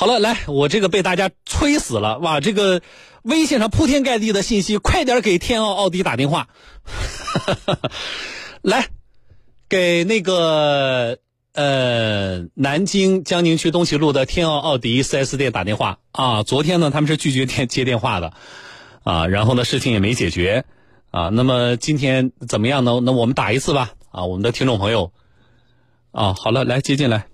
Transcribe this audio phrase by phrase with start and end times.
[0.00, 2.80] 好了，来，我这个被大家催死了，哇，这个
[3.20, 6.48] 微信上铺天盖地的信息，快点给天奥奥迪打电话，
[8.64, 8.88] 来，
[9.68, 11.18] 给那个
[11.52, 16.44] 呃南京江宁区东西路的天奥奥迪 4S 店打电话啊！
[16.44, 18.32] 昨天呢，他们是拒绝电接电话的
[19.04, 20.64] 啊，然后呢，事情也没解决
[21.10, 21.28] 啊。
[21.28, 23.00] 那么今天怎么样呢？
[23.02, 25.12] 那我们打一次吧啊，我们的听众朋友
[26.10, 27.26] 啊，好了，来接进来。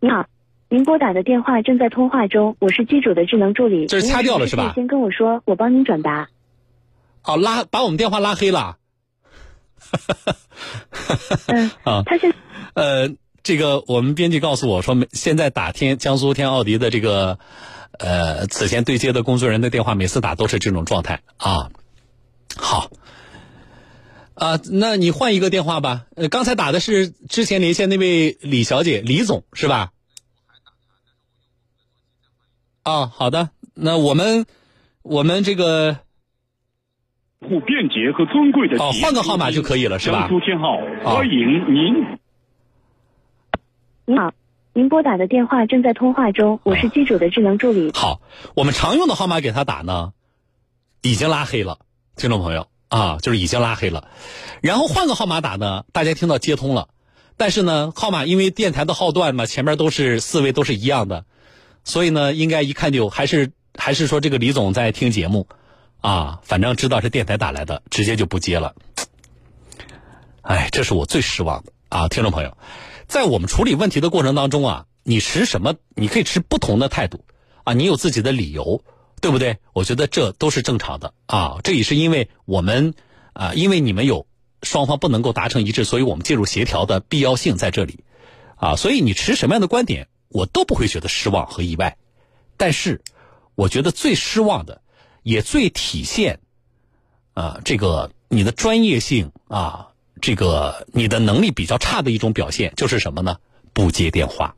[0.00, 0.26] 你好，
[0.68, 3.86] 您拨打的电话正在通话中，我是机主的智能助理。
[3.86, 4.72] 这是掐掉了是吧？
[4.76, 6.28] 先跟我说，我帮您转达。
[7.24, 8.76] 哦，拉把我们电话拉黑了。
[11.46, 12.32] 嗯 啊，他是
[12.74, 13.10] 呃，
[13.42, 17.40] 这个我们编辑告诉我说，现在打天江苏天奥迪的这个
[17.98, 21.70] 呃此前对接的工作人员的电话，每次打都是这种状态啊。
[22.56, 22.88] 好，
[24.38, 26.06] 啊，那你换一个电话吧。
[26.14, 29.92] 呃，刚才打的是之前连线那位李小姐，李总是吧？
[32.82, 34.46] 啊，好的，那我们
[35.02, 35.98] 我们这个。
[37.40, 40.22] 不便捷和尊贵的哦，换个号码就可以了，是吧？
[40.22, 41.32] 江苏天浩，欢迎
[41.72, 42.04] 您。
[44.06, 44.34] 您好，
[44.72, 47.92] 您拨打的电话正在通话中，我是机主的智能助理。
[47.94, 48.20] 好，
[48.56, 50.12] 我们常用的号码给他打呢，
[51.02, 51.78] 已经拉黑了，
[52.16, 54.08] 听众朋友啊，就是已经拉黑了。
[54.60, 56.88] 然后换个号码打呢，大家听到接通了，
[57.36, 61.24] 但是呢，号码因为电台的号段嘛，前面都是四位都是一样的，
[61.84, 65.46] 所以呢，应该一看就还是还是说这个李总在听节目。
[66.00, 68.76] 啊，反正知道是电台打来的，直接就不接了。
[70.42, 72.06] 哎，这是我最失望的啊！
[72.06, 72.56] 听众朋友，
[73.08, 75.74] 在我们处理问题的过程当中啊，你持什么？
[75.96, 77.24] 你可以持不同的态度
[77.64, 78.80] 啊，你有自己的理由，
[79.20, 79.58] 对不对？
[79.72, 81.58] 我觉得这都是正常的啊。
[81.62, 82.94] 这也是因为我们
[83.32, 84.26] 啊，因为你们有
[84.62, 88.04] 双方不能够达成一致，所以我们介入协调的必要性在这里
[88.56, 88.76] 啊。
[88.76, 91.96] 所以你持什么样的观点，我都不会觉得失望和意外。
[92.56, 93.02] 但是，
[93.54, 94.82] 我觉得最失望的。
[95.24, 96.40] 也最体现，
[97.34, 99.88] 啊，这个你的专业性啊，
[100.22, 103.36] 这个你的能力比较差的一种表现，就是什么呢？
[103.74, 104.56] 不接电话，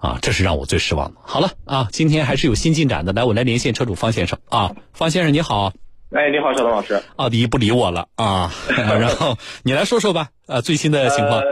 [0.00, 1.20] 啊，这是让我最失望的。
[1.22, 5.72] 好了啊，今天还是有新进展的，来，我来连线车主方先生啊，方先生你好。
[6.14, 7.02] 哎，你好，小东老师。
[7.16, 11.42] 奥迪不理我了啊， 然后你来说说吧，呃，最新的情况。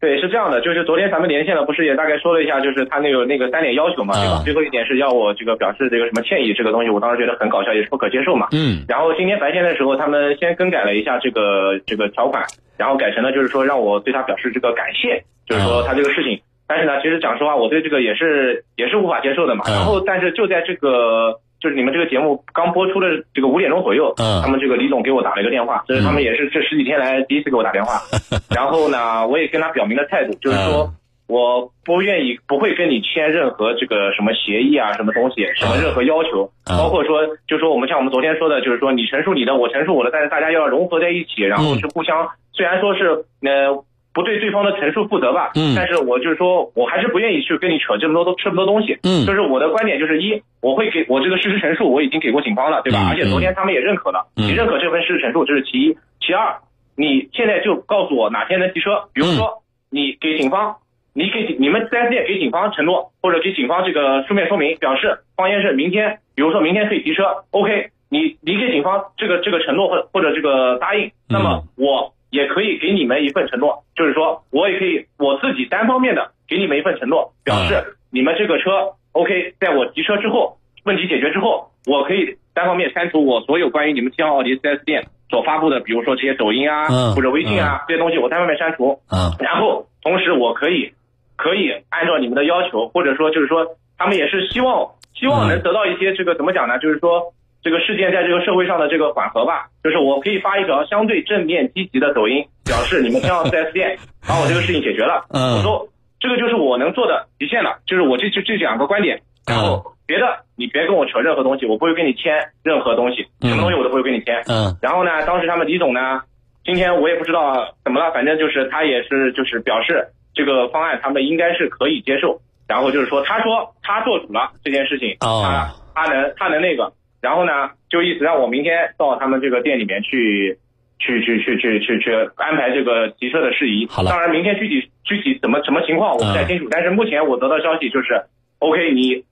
[0.00, 4.42] 对，是这样的，就是昨天咱们连线了，不是也大概说了一下，就是他那个那个三点要求嘛，对吧？
[4.44, 8.48] 最后一点是要我这个表示这个什么歉意，这个东西我当时觉得很搞笑，也是不可接受嘛。
[8.50, 8.84] 嗯。
[8.88, 12.42] 然后今天白天的时候，他们先更改了一下这个这个条款，
[12.76, 16.42] 然后改成了就是说让我对他表示这个感谢，就是说他这个事情。
[16.72, 19.64] 但是呢，其实讲实话，我对这个也是也是无法接受的嘛。
[19.66, 21.40] 然后，但是就在这个。
[21.62, 28.00] 就是你们这个节目刚播出的这个五点钟左右，嗯，他们这个李总给我打了一个电话，这是他们也是这十几天来第一次给我打电话。
[28.50, 30.90] 然后呢，我也跟他表明了态度，就是说
[31.28, 43.84] 我不愿意，不会跟你签任何这个什么协议啊，什么东西，什么任何要求，包括说，就说我们像我们昨天说的，就是说你陈述你的，我陈述我的，但是大家要融合在一起，然后是互相，虽然说是呃。
[44.14, 53.08] 不对对方的陈述负责吧，嗯，但是我就是说，我还是不愿意去跟你扯这么多都这么多东西，嗯，就是我的观点就是一，我会给我这个事实陈述，我已经给过警方了，对吧？
[53.08, 56.56] 而且昨天他们也认可了，你认可这份事实陈述，这是其一，其二，
[56.94, 60.76] 你现在就告诉我哪天能提车，比如说你给警方，
[61.14, 72.12] 你给你们四 S 店给警方承诺，或者给警方这个书面说明，表示方先生明天，比如说明天可以提车，OK，你你给警方这个这个承诺或或者这个答应，那么我。
[72.32, 88.98] 也可以给你们一份承诺，就是说我也可以我自己单方面的给你们一份承诺，表示你们这个车 OK，在我提车之后，问题解决之后，我可以单方面删除我所有关于你们天奥奥迪 4S 店所发布的，比如说这些抖音啊或者微信啊这些东西，我单方面删除。
[89.12, 89.36] 嗯。
[89.38, 90.94] 然后同时我可以
[91.36, 96.78] 可以按照你们的要求，或者说就是说他们也是希望希望能得到一些这个怎么讲呢？
[96.78, 97.34] 就是说。
[97.62, 103.96] 这个事件在这个社会上的这个缓和吧，就是我可以发一条相对正面积极的抖音，表示你们天奥 4S 店
[104.26, 105.24] 把我这个事情解决了。
[105.30, 109.22] 嗯，我说这个就是我能做的极限了，就是我这这这两个观点。
[109.46, 110.26] 然后别的
[110.56, 114.42] 你别跟我扯任何东西，我不会跟你签任何东西，什么东西我都不会跟你签。
[114.48, 114.76] 嗯。
[114.82, 116.22] 然后呢，当时他们李总呢，
[116.64, 122.40] 今天我也不知道怎么了，反正就是他也是就是表示这个方案他们应该是可以接受。
[122.66, 126.92] 然后就是说，他说他做主了这件事情，他他能他能那个。
[127.22, 130.58] 然后呢，就意思让我明天到他们这个店里面去，
[130.98, 133.86] 去去去去去去安排这个提车的事宜。
[133.88, 138.24] 好了，当然明天具体具体怎么什么情况我不太清楚，但是目前我得到消息就是
[138.58, 139.24] ，OK，你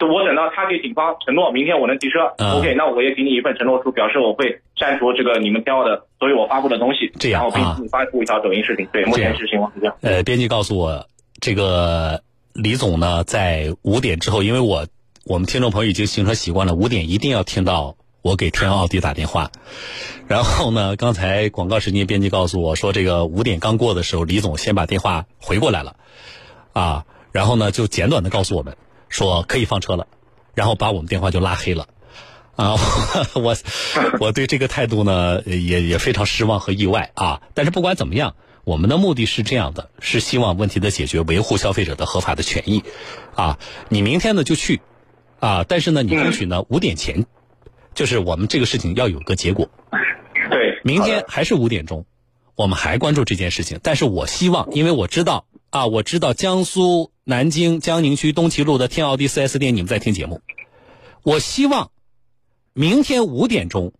[0.00, 8.88] 我等到他给警方承诺明天我能提车，OK，那我也给你一份承诺书，表示我会删除这个你们天奥的所有我发布的东西，这样然后并发布一条抖音视频。
[8.92, 9.96] 对，目前是情况是这样。
[10.02, 11.06] 呃，编辑告诉我，
[11.40, 12.20] 这个
[12.54, 14.84] 李总呢在五点之后，因为我
[15.28, 19.50] 我们听众朋友已经形成习惯了，五点一定要听到我给天奥迪打电话。
[20.28, 25.96] 然后呢，刚才广告时间编辑告诉我说，这个五点刚过的时候，李总先把电话回过来了，
[26.72, 28.76] 啊，然后呢就简短的告诉我们
[29.08, 30.06] 说可以放车了，
[30.54, 31.88] 然后把我们电话就拉黑了。
[32.54, 32.76] 啊，
[33.34, 33.56] 我
[34.20, 37.42] 我对这个态度呢也也非常失望和意外啊！
[37.52, 42.84] 但是不管怎么样，我们的目的是这样的，是希望问题的解决，维护消费者的合法的权益，
[43.34, 43.58] 啊，
[43.88, 44.80] 你明天呢就去，
[45.38, 47.26] 啊，但是呢你争取呢五点前，
[47.94, 49.68] 就是我们这个事情要有个结果。
[50.50, 52.04] 对，明天还是五点钟，
[52.54, 60.40] 我们还关注这件事情，但是我希望，因为我知道啊，我知道江苏南京江宁区东齐路的天奥迪 4S 店你们在听节目，
[61.22, 61.90] 我希望。
[62.78, 63.94] 明天五点钟，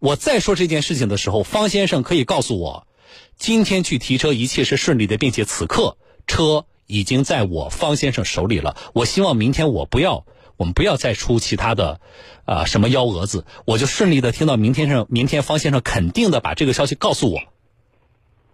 [0.00, 2.88] 我再说这件事情的时候，方先生可以告诉我，
[3.36, 5.96] 今天去提车一切是顺利的，并且此刻
[6.26, 8.76] 车已经在我方先生手里了。
[8.92, 12.00] 我希望明天我不要，我们不要再出其他的，
[12.44, 17.40] 啊什么幺蛾子，我就顺利的听到明天上，明天方先生肯定的把这个消息告诉我。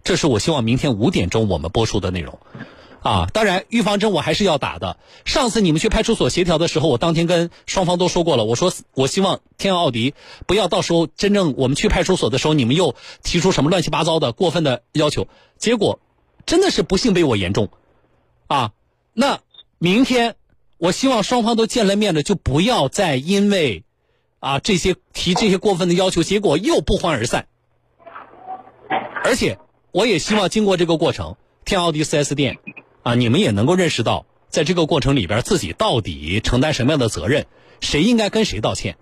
[0.05, 2.39] 这是我希望明天五点钟我们播出的内容。
[3.03, 4.97] 啊，当然，预防针我还是要打的。
[5.25, 10.15] 上次你们去派出所协调的时候，我当天跟双方都说过了，我说我希望天奥迪
[10.47, 12.95] 不要到时候真正我们去派出所的时候，你们又
[13.25, 15.27] 提出什么乱七八糟的过分的要求，
[15.59, 15.99] 结果
[16.47, 17.71] 真的是不幸被我言中。
[18.47, 18.71] 啊，
[19.15, 19.41] 那
[19.79, 20.37] 明天
[20.83, 23.85] 我希望双方都见了面了，就不要再因为
[24.41, 27.47] 啊这些提这些过分的要求，结果又不欢而散。
[29.23, 29.59] 而且
[29.93, 32.59] 我也希望经过这个过程，天奥迪 4S 店。
[33.05, 37.47] 啊，你们也能够认识到，在这个过程里边，自己到底承担什么样的责任，
[37.81, 38.97] 谁应该跟谁道歉，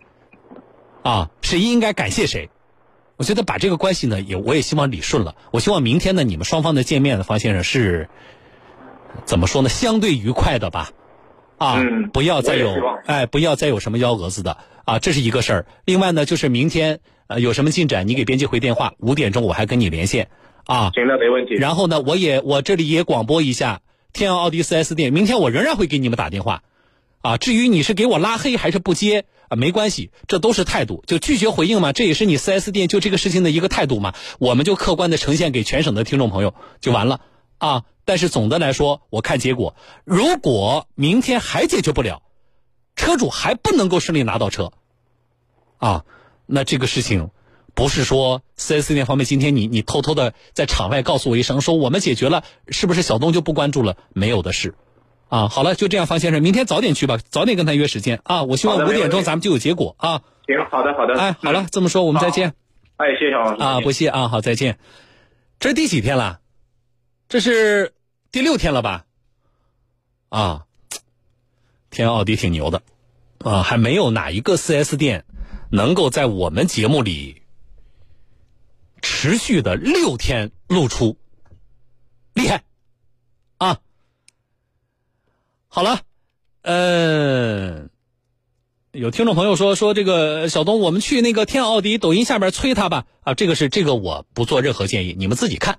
[1.02, 2.50] 啊，谁应该感谢谁？
[3.16, 5.34] 我觉得把这个关系呢，也我也希望理顺了。
[5.50, 8.10] 我希望明天呢，你们双方的见面呢，方先生是
[9.24, 9.70] 怎么说呢？
[9.70, 10.92] 相对愉快的吧，
[11.60, 11.84] 啊，
[12.14, 12.74] 不要再有
[13.04, 15.66] 哎，不要再有什么幺蛾子的啊，这是一个事儿。
[15.84, 20.30] 另外呢，就是明天呃有什么进展，你给编辑回电话，五点钟我还跟你连线
[20.64, 20.90] 啊。
[20.94, 21.56] 行的，没问题。
[21.56, 23.82] 然后呢，我也我这里也广播一下。
[24.14, 26.62] 天奥迪四 S 店，明天我仍然会给你们打电话，
[27.20, 37.20] 啊，至于你是给我拉黑还是不接啊，没关系，这都是态度，就拒绝回应嘛，这也是你四 S 店就这个事情的一个态度嘛，我们就客观的呈现给全省的听众朋友就完了
[37.58, 37.82] 啊。
[38.04, 39.74] 但是总的来说，我看结果，
[40.04, 42.22] 如果明天还解决不了，
[42.96, 44.72] 车主还不能够顺利拿到车，
[45.78, 46.04] 啊，
[46.46, 47.30] 那这个事情。
[47.72, 53.96] 不是说四 S 店方面，今天你你偷偷的在场外告诉我一声，说我们解决了，是不是小东就不关注了？
[54.12, 54.74] 没有的事，
[55.28, 58.42] 啊，好了，就这样，方先生，明天早点去吧，早点跟他约时间啊。
[58.42, 60.22] 我希望五点钟咱们就有结果啊。
[60.46, 61.18] 行，好的，好的。
[61.18, 62.54] 哎，好了，这么说我们再见。
[62.96, 64.78] 哎，谢谢小王啊，不谢啊，好，再见。
[65.60, 66.40] 这是第几天了？
[67.30, 67.94] 这是
[68.32, 69.06] 第六天了吧？
[70.30, 70.66] 啊，
[71.88, 72.82] 天奥迪挺牛的
[73.38, 75.24] 啊，还没有哪一个四 S 店
[75.70, 77.42] 能够在我们节目里。
[79.00, 81.16] 持续的六天露出，
[82.34, 82.64] 厉害，
[83.58, 83.78] 啊！
[85.68, 86.00] 好了，
[86.62, 87.90] 嗯，
[88.90, 95.78] 有听众朋友说说这个小东，我们去那个天奥迪抖音下边催他吧，啊，这个是这个我不做任何建议，你们自己看，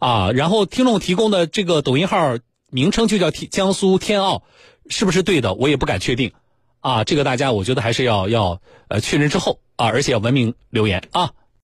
[0.00, 2.36] 啊，然后听众提供的这个抖音号
[2.70, 4.42] 名称就叫江苏天奥，
[4.88, 5.54] 是不是对的？
[5.54, 6.32] 我也不敢确定，
[6.80, 11.32] 啊，这个大家我觉得还是要要呃确认之后啊，而且要文明留言啊。